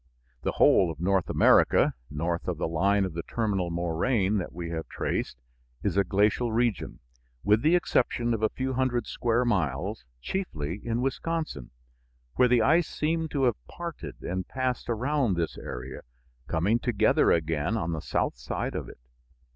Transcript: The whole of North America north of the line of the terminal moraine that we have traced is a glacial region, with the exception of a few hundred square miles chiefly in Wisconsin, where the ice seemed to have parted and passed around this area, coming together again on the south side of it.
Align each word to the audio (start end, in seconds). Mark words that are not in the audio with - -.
The 0.41 0.53
whole 0.53 0.89
of 0.89 0.99
North 0.99 1.29
America 1.29 1.93
north 2.09 2.47
of 2.47 2.57
the 2.57 2.67
line 2.67 3.05
of 3.05 3.13
the 3.13 3.21
terminal 3.21 3.69
moraine 3.69 4.39
that 4.39 4.51
we 4.51 4.71
have 4.71 4.89
traced 4.89 5.37
is 5.83 5.95
a 5.95 6.03
glacial 6.03 6.51
region, 6.51 6.97
with 7.43 7.61
the 7.61 7.75
exception 7.75 8.33
of 8.33 8.41
a 8.41 8.49
few 8.49 8.73
hundred 8.73 9.05
square 9.05 9.45
miles 9.45 10.03
chiefly 10.19 10.81
in 10.83 11.01
Wisconsin, 11.01 11.69
where 12.33 12.47
the 12.47 12.63
ice 12.63 12.87
seemed 12.89 13.29
to 13.29 13.43
have 13.43 13.63
parted 13.67 14.23
and 14.23 14.47
passed 14.47 14.89
around 14.89 15.35
this 15.35 15.55
area, 15.55 16.01
coming 16.47 16.79
together 16.79 17.29
again 17.31 17.77
on 17.77 17.91
the 17.91 18.01
south 18.01 18.35
side 18.39 18.73
of 18.73 18.89
it. 18.89 18.97